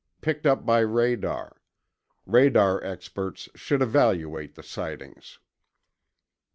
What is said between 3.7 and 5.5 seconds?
evaluate the sightings